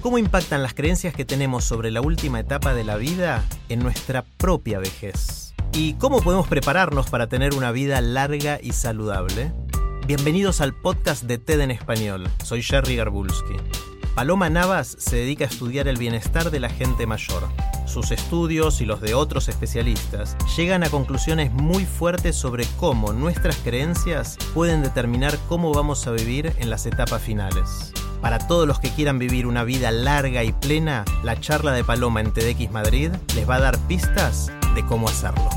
[0.00, 4.24] ¿Cómo impactan las creencias que tenemos sobre la última etapa de la vida en nuestra
[4.38, 5.52] propia vejez?
[5.74, 9.52] ¿Y cómo podemos prepararnos para tener una vida larga y saludable?
[10.06, 12.30] Bienvenidos al podcast de TED en español.
[12.42, 13.56] Soy Jerry Garbulski.
[14.14, 17.48] Paloma Navas se dedica a estudiar el bienestar de la gente mayor.
[17.84, 23.56] Sus estudios y los de otros especialistas llegan a conclusiones muy fuertes sobre cómo nuestras
[23.56, 27.92] creencias pueden determinar cómo vamos a vivir en las etapas finales.
[28.20, 32.20] Para todos los que quieran vivir una vida larga y plena, la charla de Paloma
[32.20, 35.48] en TEDx Madrid les va a dar pistas de cómo hacerlo.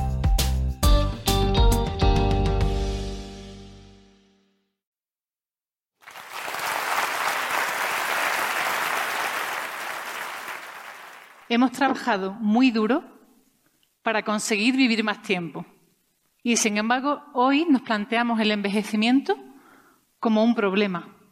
[11.49, 13.03] Hemos trabajado muy duro
[14.01, 15.65] para conseguir vivir más tiempo.
[16.41, 19.37] Y sin embargo, hoy nos planteamos el envejecimiento
[20.19, 21.22] como un problema.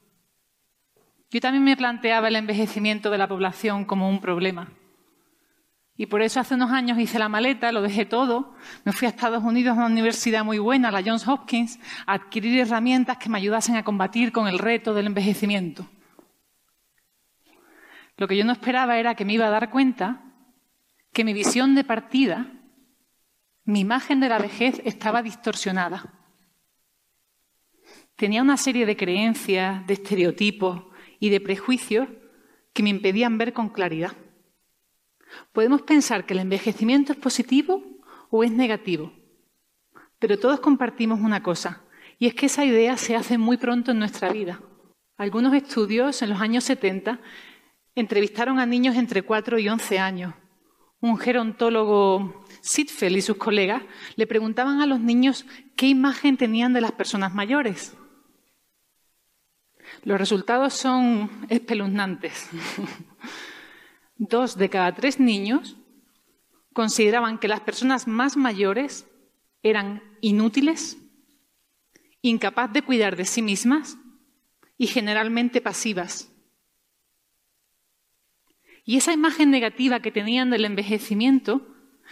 [1.32, 4.68] Yo también me planteaba el envejecimiento de la población como un problema.
[5.96, 9.10] Y por eso hace unos años hice la maleta, lo dejé todo, me fui a
[9.10, 13.38] Estados Unidos a una universidad muy buena, la Johns Hopkins, a adquirir herramientas que me
[13.38, 15.88] ayudasen a combatir con el reto del envejecimiento.
[18.18, 20.24] Lo que yo no esperaba era que me iba a dar cuenta
[21.14, 22.48] que mi visión de partida,
[23.64, 26.14] mi imagen de la vejez estaba distorsionada.
[28.18, 30.91] Tenía una serie de creencias, de estereotipos
[31.22, 32.09] y de prejuicios
[32.73, 34.17] que me impedían ver con claridad.
[35.53, 37.81] Podemos pensar que el envejecimiento es positivo
[38.29, 39.13] o es negativo,
[40.19, 41.84] pero todos compartimos una cosa,
[42.18, 44.62] y es que esa idea se hace muy pronto en nuestra vida.
[45.16, 47.22] Algunos estudios en los años 70
[47.94, 50.34] entrevistaron a niños entre 4 y 11 años.
[51.01, 53.84] Un gerontólogo, Sitfeld y sus colegas
[54.16, 57.96] le preguntaban a los niños qué imagen tenían de las personas mayores.
[60.03, 62.50] Los resultados son espeluznantes.
[64.18, 65.78] Dos de cada tres niños
[66.74, 69.06] consideraban que las personas más mayores
[69.63, 70.97] eran inútiles,
[72.22, 73.97] incapaces de cuidar de sí mismas
[74.78, 76.31] y generalmente pasivas.
[78.84, 81.68] Y esa imagen negativa que tenían del envejecimiento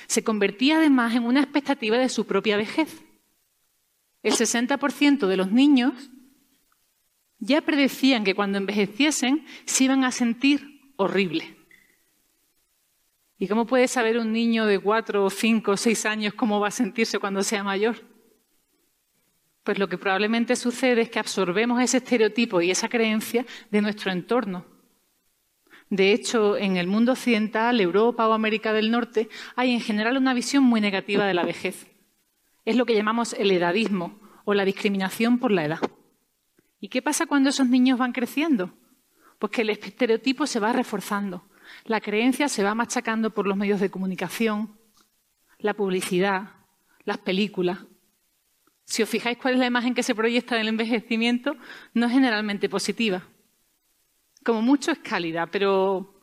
[0.08, 3.04] se convertía además en una expectativa de su propia vejez.
[4.22, 6.12] El 60% de los niños
[7.40, 11.56] ya predecían que cuando envejeciesen se iban a sentir horrible.
[13.38, 17.20] ¿Y cómo puede saber un niño de cuatro, cinco seis años cómo va a sentirse
[17.20, 17.96] cuando sea mayor?
[19.64, 24.12] Pues lo que probablemente sucede es que absorbemos ese estereotipo y esa creencia de nuestro
[24.12, 24.66] entorno.
[25.90, 30.34] De hecho, en el mundo occidental, Europa o América del Norte, hay en general una
[30.34, 31.88] visión muy negativa de la vejez.
[32.66, 35.80] Es lo que llamamos el edadismo o la discriminación por la edad.
[36.80, 38.74] ¿Y qué pasa cuando esos niños van creciendo?
[39.38, 41.48] Pues que el estereotipo se va reforzando.
[41.86, 44.78] La creencia se va machacando por los medios de comunicación,
[45.60, 46.52] la publicidad,
[47.04, 47.80] las películas.
[48.86, 51.56] Si os fijáis cuál es la imagen que se proyecta del envejecimiento,
[51.94, 53.24] no es generalmente positiva.
[54.44, 56.20] Como mucho es cálida, pero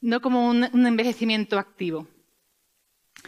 [0.00, 2.08] no como un, envejecimiento activo.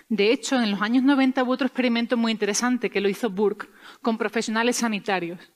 [0.08, 3.68] De hecho, en los años 90 hubo otro experimento muy interesante que lo hizo Burke
[4.00, 5.51] con profesionales sanitarios.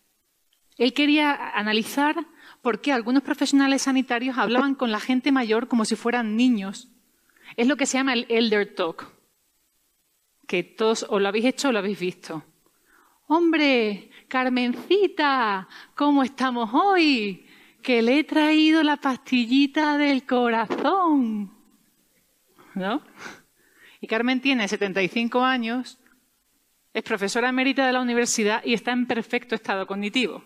[0.77, 2.27] Él quería analizar
[2.63, 6.89] por qué algunos profesionales sanitarios hablaban con la gente mayor como si fueran niños.
[7.57, 9.11] Es lo que se llama el elder talk,
[10.47, 12.45] que todos o lo habéis hecho o lo habéis visto.
[13.29, 17.47] Hombre, Carmencita, ¿cómo estamos hoy?
[17.87, 21.53] que le he traído la pastillita del corazón.
[22.75, 23.01] ¿No?
[24.01, 25.97] Y Carmen tiene 75 años,
[26.93, 30.43] es profesora emérita de la universidad y está en perfecto estado cognitivo.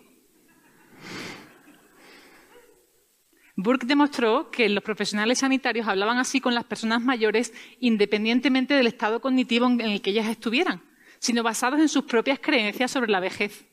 [3.63, 9.21] Burke demostró que los profesionales sanitarios hablaban así con las personas mayores independientemente del estado
[9.21, 10.81] cognitivo en el que ellas estuvieran,
[11.19, 13.65] sino basados en sus propias creencias sobre la vejez.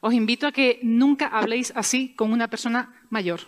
[0.00, 3.40] Os invito a que nunca habléis así con una persona mayor.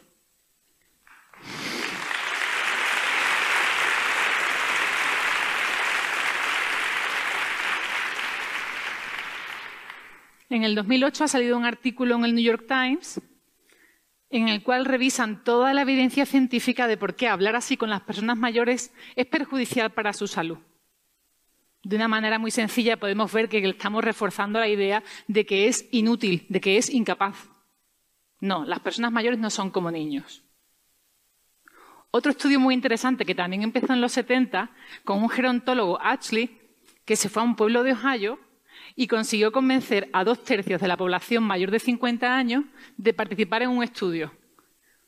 [10.48, 13.20] En el 2008 ha salido un artículo en el New York Times
[14.30, 18.02] en el cual revisan toda la evidencia científica de por qué hablar así con las
[18.02, 20.58] personas mayores es perjudicial para su salud.
[21.82, 25.88] De una manera muy sencilla podemos ver que estamos reforzando la idea de que es
[25.90, 27.48] inútil, de que es incapaz.
[28.38, 30.44] No, las personas mayores no son como niños.
[32.12, 34.70] Otro estudio muy interesante que también empezó en los 70
[35.04, 36.58] con un gerontólogo, Ashley,
[37.04, 38.38] que se fue a un pueblo de Ohio
[38.96, 42.64] y consiguió convencer a dos tercios de la población mayor de 50 años
[42.96, 44.32] de participar en un estudio.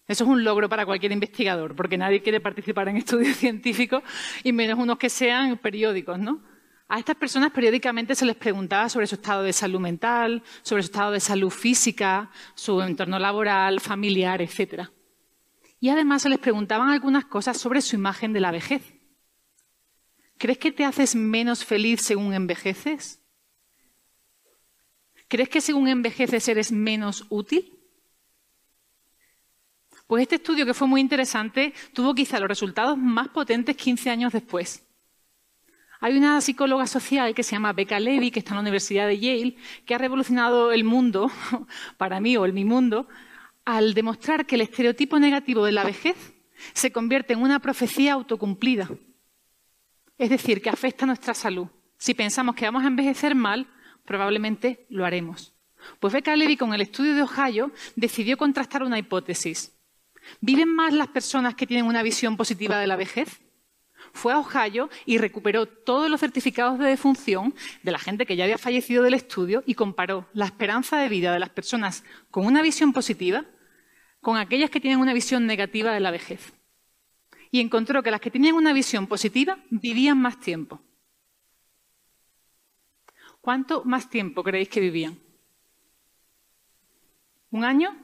[0.09, 4.03] Eso es un logro para cualquier investigador, porque nadie quiere participar en estudios científicos
[4.43, 6.43] y menos unos que sean periódicos, ¿no?
[6.89, 10.91] A estas personas periódicamente se les preguntaba sobre su estado de salud mental, sobre su
[10.91, 14.89] estado de salud física, su entorno laboral, familiar, etc.
[15.81, 18.83] Y además se les preguntaban algunas cosas sobre su imagen de la vejez.
[20.37, 23.22] ¿Crees que te haces menos feliz según envejeces?
[25.33, 27.73] ¿Crees que según envejeces eres menos útil?
[30.07, 34.35] Pues este estudio, que fue muy interesante, tuvo quizá los resultados más potentes 15 años
[34.35, 34.87] después.
[36.01, 39.21] Hay una psicóloga social que se llama Becca Levy, que está en la Universidad de
[39.21, 39.57] Yale,
[39.87, 41.31] que ha revolucionado el mundo,
[41.97, 43.09] para mí o el mi mundo,
[43.65, 46.35] al demostrar que el estereotipo negativo de la vejez
[46.75, 48.91] se convierte en una profecía autocumplida.
[50.19, 51.69] Es decir, que afecta a nuestra salud.
[51.97, 53.67] Si pensamos que vamos a envejecer mal,
[54.05, 55.55] probablemente lo haremos.
[56.01, 59.73] Pues Becca Levy, con el estudio de Ohio, decidió contrastar una hipótesis.
[60.41, 63.41] ¿Viven más las personas que tienen una visión positiva de la vejez?
[64.13, 68.45] Fue a Ohio y recuperó todos los certificados de defunción de la gente que ya
[68.45, 72.63] había fallecido del estudio y comparó la esperanza de vida de las personas con una
[72.63, 73.45] visión positiva
[74.21, 76.55] con aquellas que tienen una visión negativa de la vejez.
[77.51, 80.81] Y encontró que las que tenían una visión positiva vivían más tiempo.
[83.43, 85.19] ¿Cuánto más tiempo creéis que vivían?
[87.51, 87.95] ¿Un año?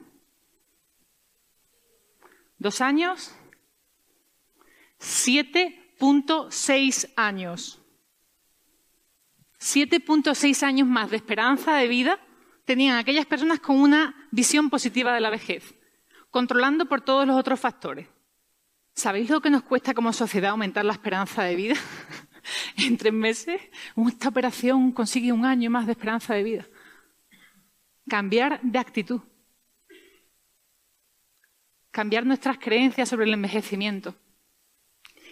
[2.57, 3.33] ¿Dos años?
[4.99, 7.79] 7.6 años.
[9.59, 12.19] 7.6 años más de esperanza de vida
[12.65, 15.73] tenían aquellas personas con una visión positiva de la vejez,
[16.29, 18.09] controlando por todos los otros factores.
[18.93, 21.75] ¿Sabéis lo que nos cuesta como sociedad aumentar la esperanza de vida?
[22.77, 23.61] en tres meses,
[24.07, 26.65] esta operación consigue un año más de esperanza de vida.
[28.07, 29.21] Cambiar de actitud.
[31.91, 34.15] Cambiar nuestras creencias sobre el envejecimiento.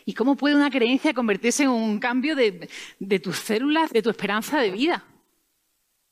[0.06, 2.70] ¿Y cómo puede una creencia convertirse en un cambio de,
[3.00, 5.06] de tus células, de tu esperanza de vida?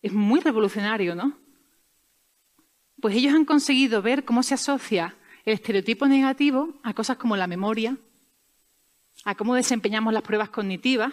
[0.01, 1.37] Es muy revolucionario, ¿no?
[3.01, 5.15] Pues ellos han conseguido ver cómo se asocia
[5.45, 7.97] el estereotipo negativo a cosas como la memoria,
[9.25, 11.11] a cómo desempeñamos las pruebas cognitivas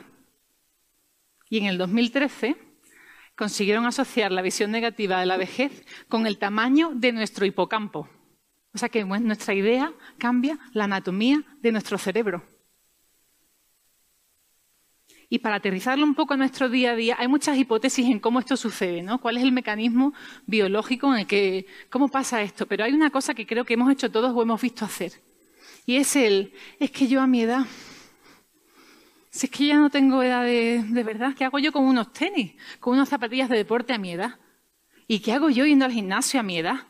[1.48, 2.56] y en el 2013
[3.34, 8.08] consiguieron asociar la visión negativa de la vejez con el tamaño de nuestro hipocampo.
[8.74, 12.42] O sea que nuestra idea cambia la anatomía de nuestro cerebro.
[15.28, 18.38] Y para aterrizarlo un poco a nuestro día a día, hay muchas hipótesis en cómo
[18.38, 19.18] esto sucede, ¿no?
[19.18, 20.12] ¿Cuál es el mecanismo
[20.46, 22.66] biológico en el que, cómo pasa esto?
[22.66, 25.12] Pero hay una cosa que creo que hemos hecho todos o hemos visto hacer.
[25.86, 27.66] Y es el, es que yo a mi edad
[29.32, 32.52] si es que ya no tengo edad de, verdad, ¿qué hago yo con unos tenis,
[32.80, 34.38] con unas zapatillas de deporte a mi edad?
[35.08, 36.86] ¿Y qué hago yo yendo al gimnasio a mi edad?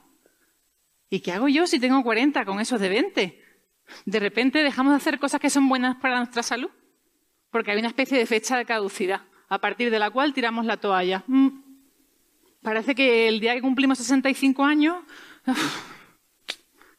[1.09, 3.45] ¿Y qué hago yo si tengo 40 con esos de 20?
[4.07, 6.71] De repente dejamos de hacer cosas que son buenas para nuestra salud,
[7.53, 10.79] porque hay una especie de fecha de caducidad, a partir de la cual tiramos la
[10.79, 11.23] toalla.
[11.29, 11.63] Mm.
[12.61, 14.97] Parece que el día que cumplimos 65 años,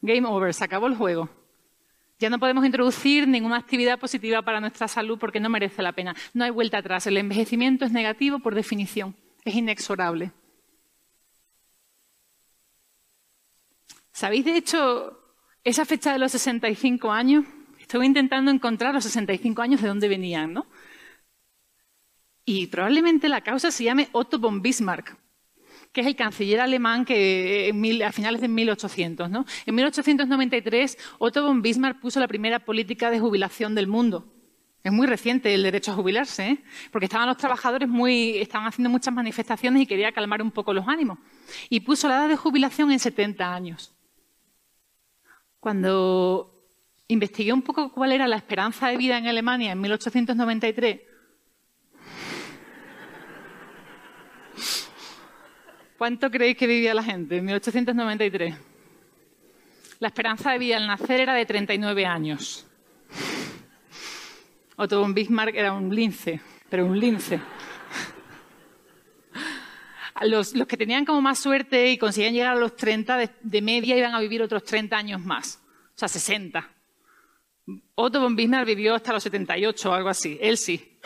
[0.00, 1.28] game over, se acabó el juego.
[2.18, 6.14] Ya no podemos introducir ninguna actividad positiva para nuestra salud porque no merece la pena.
[6.32, 7.06] No hay vuelta atrás.
[7.06, 9.16] El envejecimiento es negativo por definición.
[9.44, 10.32] Es inexorable.
[14.12, 15.18] ¿Sabéis, de hecho,
[15.64, 17.44] esa fecha de los 65 años?
[17.80, 20.66] Estoy intentando encontrar los 65 años de dónde venían, ¿no?
[22.44, 25.16] Y probablemente la causa se llame Otto von Bismarck,
[25.94, 27.72] que es el canciller alemán que
[28.04, 29.30] a finales de 1800.
[29.30, 29.46] ¿no?
[29.64, 34.26] En 1893, Otto von Bismarck puso la primera política de jubilación del mundo.
[34.82, 36.64] Es muy reciente el derecho a jubilarse, ¿eh?
[36.90, 40.86] porque estaban los trabajadores muy, estaban haciendo muchas manifestaciones y quería calmar un poco los
[40.88, 41.18] ánimos.
[41.70, 43.94] Y puso la edad de jubilación en 70 años.
[45.60, 46.68] Cuando
[47.06, 51.00] investigué un poco cuál era la esperanza de vida en Alemania en 1893,
[55.96, 58.54] ¿Cuánto creéis que vivía la gente en 1893?
[60.00, 62.66] La esperanza de vida al nacer era de 39 años.
[64.76, 67.40] Otto von Bismarck era un lince, pero un lince.
[70.22, 73.96] los, que tenían como más suerte y conseguían llegar a los 30 de, de, media
[73.96, 75.62] iban a vivir otros 30 años más,
[75.94, 76.70] o sea, 60.
[77.94, 80.98] Otto von Bismarck vivió hasta los 78 o algo así, él sí,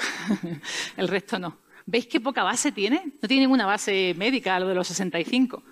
[0.97, 1.59] el resto no.
[1.91, 3.15] ¿Veis qué poca base tiene?
[3.23, 5.65] No tiene ninguna base médica lo de los 65.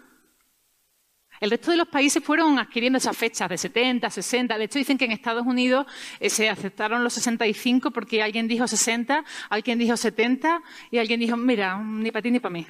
[1.42, 4.56] El resto de los países fueron adquiriendo esas fechas de 70, 60.
[4.56, 5.84] De hecho, dicen que en Estados Unidos
[6.18, 11.36] eh, se aceptaron los 65 porque alguien dijo 60, alguien dijo 70 y alguien dijo,
[11.36, 12.66] mira, ni para ti ni para mí.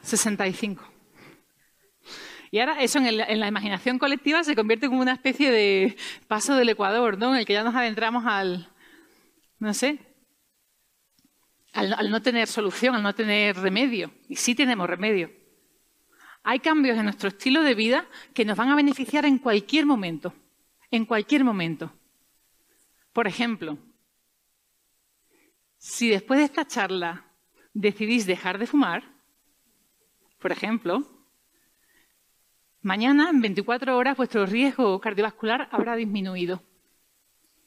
[0.00, 0.90] 65.
[2.50, 5.96] Y ahora eso en, la imaginación colectiva se convierte como una especie de
[6.28, 7.34] paso del Ecuador, ¿no?
[7.34, 8.70] En el que ya nos adentramos al,
[9.58, 10.13] no sé,
[11.74, 14.12] al no tener solución, al no tener remedio.
[14.28, 15.30] Y sí tenemos remedio.
[16.46, 20.34] Hay cambios en nuestro estilo de vida que nos van a beneficiar en cualquier momento,
[20.90, 21.90] en cualquier momento.
[23.14, 23.78] Por ejemplo,
[25.78, 27.24] si después de esta charla
[27.72, 29.04] decidís dejar de fumar,
[30.38, 31.02] por ejemplo,
[32.82, 36.62] mañana en 24 horas vuestro riesgo cardiovascular habrá disminuido,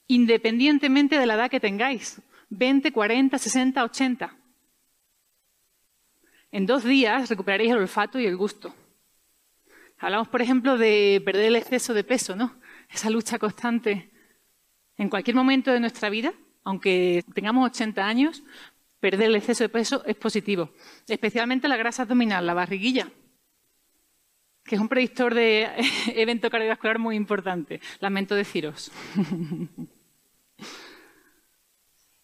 [0.05, 4.37] independientemente de la edad que tengáis, 20, 40, 60, 80.
[6.51, 8.73] En dos días recuperaréis el olfato y el gusto.
[9.99, 12.55] Hablamos, por ejemplo, de perder el exceso de peso, ¿no?
[12.89, 14.11] Esa lucha constante.
[14.97, 18.43] En cualquier momento de nuestra vida, aunque tengamos 80 años,
[18.99, 20.71] perder el exceso de peso es positivo.
[21.07, 23.11] Especialmente la grasa abdominal, la barriguilla,
[24.63, 25.69] que es un predictor de
[26.15, 27.81] evento cardiovascular muy importante.
[27.99, 28.91] Lamento deciros.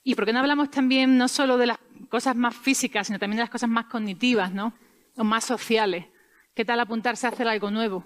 [0.03, 1.77] ¿Y por qué no hablamos también no solo de las
[2.09, 4.73] cosas más físicas, sino también de las cosas más cognitivas, ¿no?
[5.15, 6.05] O más sociales.
[6.53, 8.05] ¿Qué tal apuntarse a hacer algo nuevo?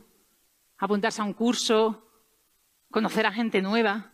[0.78, 2.08] Apuntarse a un curso,
[2.92, 4.14] conocer a gente nueva.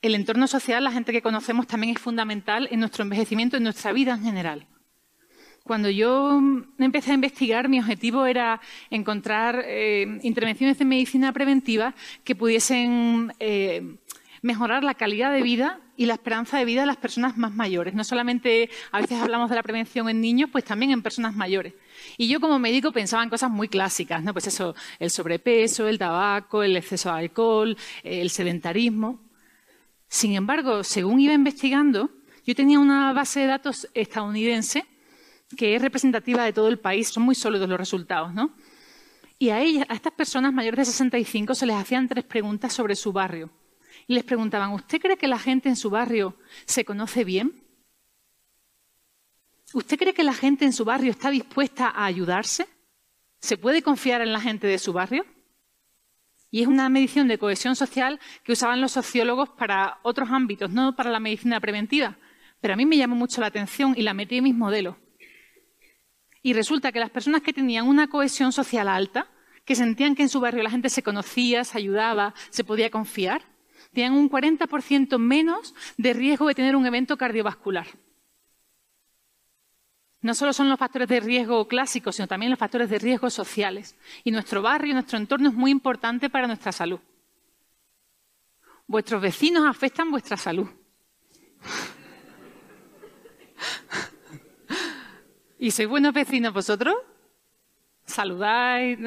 [0.00, 3.92] El entorno social, la gente que conocemos, también es fundamental en nuestro envejecimiento, en nuestra
[3.92, 4.66] vida en general.
[5.62, 6.40] Cuando yo
[6.78, 13.96] empecé a investigar, mi objetivo era encontrar eh, intervenciones de medicina preventiva que pudiesen eh,
[14.42, 17.94] mejorar la calidad de vida y la esperanza de vida de las personas más mayores.
[17.94, 21.74] No solamente a veces hablamos de la prevención en niños, pues también en personas mayores.
[22.16, 24.32] Y yo como médico pensaba en cosas muy clásicas, ¿no?
[24.32, 29.20] Pues eso, el sobrepeso, el tabaco, el exceso de alcohol, el sedentarismo.
[30.08, 32.10] Sin embargo, según iba investigando,
[32.44, 34.86] yo tenía una base de datos estadounidense
[35.56, 38.54] que es representativa de todo el país, son muy sólidos los resultados, ¿no?
[39.38, 42.96] Y a ellas, a estas personas mayores de 65 se les hacían tres preguntas sobre
[42.96, 43.50] su barrio
[44.06, 46.36] y les preguntaban, ¿usted cree que la gente en su barrio
[46.66, 47.62] se conoce bien?
[49.72, 52.68] ¿Usted cree que la gente en su barrio está dispuesta a ayudarse?
[53.40, 55.26] ¿Se puede confiar en la gente de su barrio?
[56.50, 60.94] Y es una medición de cohesión social que usaban los sociólogos para otros ámbitos, no
[60.94, 62.16] para la medicina preventiva.
[62.60, 64.94] Pero a mí me llamó mucho la atención y la metí en mis modelos.
[66.42, 69.26] Y resulta que las personas que tenían una cohesión social alta,
[69.64, 73.42] que sentían que en su barrio la gente se conocía, se ayudaba, se podía confiar,
[73.94, 77.86] tienen un 40% menos de riesgo de tener un evento cardiovascular.
[80.20, 83.94] No solo son los factores de riesgo clásicos, sino también los factores de riesgo sociales.
[84.24, 86.98] Y nuestro barrio, nuestro entorno es muy importante para nuestra salud.
[88.86, 90.68] Vuestros vecinos afectan vuestra salud.
[95.58, 96.94] ¿Y sois buenos vecinos vosotros?
[98.06, 98.98] ¿Saludáis?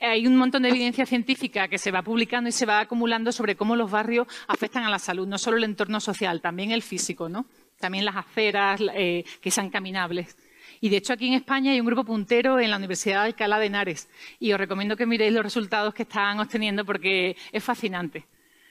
[0.00, 3.56] Hay un montón de evidencia científica que se va publicando y se va acumulando sobre
[3.56, 7.28] cómo los barrios afectan a la salud, no solo el entorno social, también el físico,
[7.28, 7.46] ¿no?
[7.78, 10.36] También las aceras eh, que sean caminables.
[10.80, 13.58] Y de hecho aquí en España hay un grupo puntero en la Universidad de Alcalá
[13.58, 18.26] de Henares y os recomiendo que miréis los resultados que están obteniendo porque es fascinante.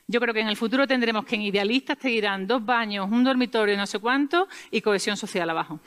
[0.07, 3.23] Yo creo que en el futuro tendremos que en idealistas te dirán dos baños, un
[3.23, 5.79] dormitorio, no sé cuánto y cohesión social abajo.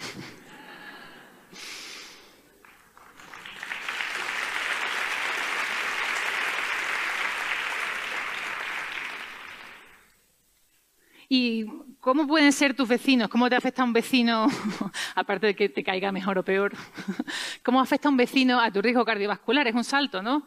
[11.28, 11.66] ¿Y
[12.00, 13.28] cómo pueden ser tus vecinos?
[13.28, 14.46] ¿Cómo te afecta un vecino,
[15.14, 16.72] aparte de que te caiga mejor o peor?
[17.62, 19.66] ¿Cómo afecta un vecino a tu riesgo cardiovascular?
[19.66, 20.46] Es un salto, ¿no?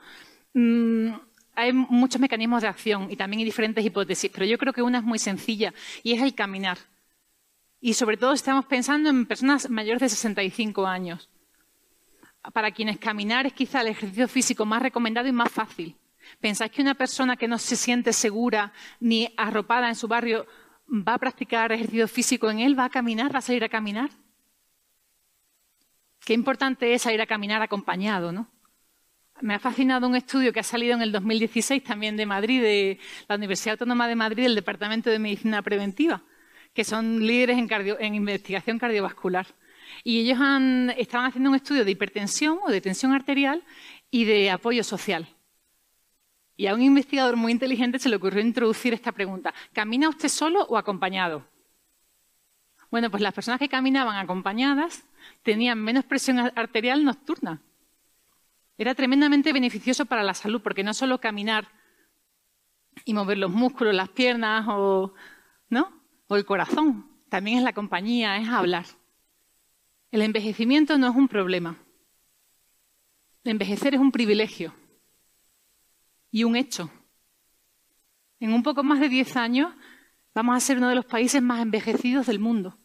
[0.54, 1.12] Mm,
[1.56, 4.98] hay muchos mecanismos de acción y también hay diferentes hipótesis, pero yo creo que una
[4.98, 6.80] es muy sencilla y es el caminar.
[7.80, 11.30] Y sobre todo estamos pensando en personas mayores de 65 años,
[12.54, 15.96] para quienes caminar es quizá el ejercicio físico más recomendado y más fácil.
[16.40, 20.48] ¿Pensáis que una persona que no se siente segura ni arropada en su barrio
[20.92, 24.10] va a practicar ejercicio físico en él, va a caminar, va a salir a caminar.
[26.20, 28.52] Qué importante es salir a caminar acompañado, ¿no?
[29.40, 33.00] Me ha fascinado un estudio que ha salido en el 2016 también de Madrid, de
[33.28, 36.22] la Universidad Autónoma de Madrid, del Departamento de Medicina Preventiva,
[36.74, 39.48] que son líderes en, investigación cardiovascular.
[40.04, 40.38] Y ellos
[40.98, 43.64] estaban haciendo un estudio de hipertensión o de tensión arterial
[44.12, 45.28] y de apoyo social.
[46.62, 49.52] Y a un investigador muy inteligente se le ocurrió introducir esta pregunta.
[49.74, 51.44] ¿Camina usted solo o acompañado?
[52.92, 55.04] Bueno, pues las personas que caminaban acompañadas
[55.42, 57.64] tenían menos presión arterial nocturna.
[58.78, 61.68] Era tremendamente beneficioso para la salud, porque no solo caminar
[63.06, 65.16] y mover los músculos, las piernas o,
[65.68, 65.92] ¿no?
[66.28, 68.86] o el corazón, también es la compañía, es hablar.
[70.12, 71.80] El envejecimiento no es un problema.
[73.46, 74.76] Envejecer es un privilegio
[76.32, 76.90] y un hecho.
[78.40, 79.74] En un poco más de 10 años
[80.34, 82.78] vamos a ser uno de los países más envejecidos del mundo.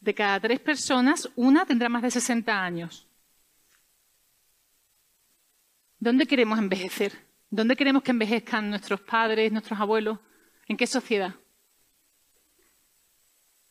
[0.00, 3.08] De cada tres personas, una tendrá más de 60 años.
[5.98, 7.12] ¿Dónde queremos envejecer?
[7.50, 10.18] ¿Dónde queremos que envejezcan nuestros padres, nuestros abuelos?
[10.68, 11.34] ¿En qué sociedad?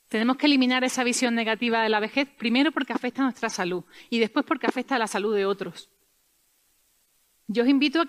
[0.10, 3.84] Tenemos que eliminar esa visión negativa de la vejez, primero porque afecta a nuestra salud
[4.10, 5.90] y después porque afecta a la salud de otros.
[7.48, 8.06] Yo os invito a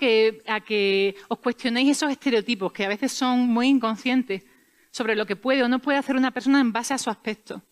[0.61, 4.45] que, os cuestionéis esos estereotipos que a veces son muy inconscientes
[4.91, 7.63] sobre lo que puede o no puede hacer una persona en base a su aspecto.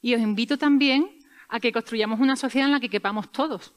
[0.00, 3.74] Y os invito también a que construyamos una sociedad en la que quepamos todos.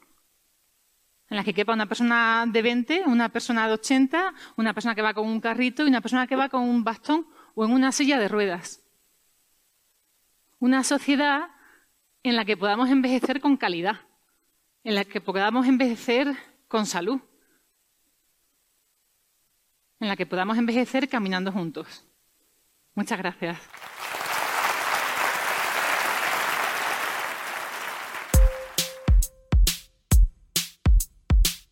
[1.29, 5.01] En la que quepa una persona de 20, una persona de 80, una persona que
[5.01, 7.91] va con un carrito y una persona que va con un bastón o en una
[7.91, 8.81] silla de ruedas.
[10.59, 11.49] Una sociedad
[12.23, 14.01] en la que podamos envejecer con calidad
[14.85, 16.27] en la que podamos envejecer
[16.67, 17.19] con salud,
[19.99, 22.05] en la que podamos envejecer caminando juntos.
[22.93, 23.57] Muchas gracias.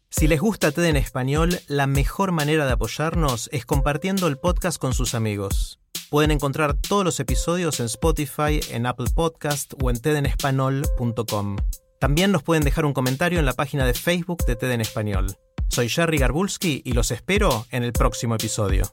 [0.09, 4.79] Si les gusta TED en español, la mejor manera de apoyarnos es compartiendo el podcast
[4.79, 5.79] con sus amigos.
[6.09, 11.57] Pueden encontrar todos los episodios en Spotify, en Apple Podcast o en tedenespanol.com.
[12.03, 15.37] También nos pueden dejar un comentario en la página de Facebook de TED en Español.
[15.69, 18.83] Soy Jerry Garbulski y los espero en el próximo episodio.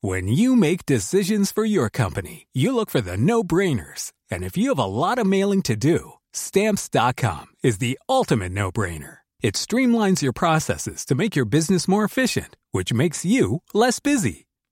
[0.00, 4.10] When you make decisions for your company, you look for the no-brainers.
[4.28, 9.18] And if you have a lot of mailing to do, stamps.com is the ultimate no-brainer.
[9.40, 14.48] It streamlines your processes to make your business more efficient, which makes you less busy.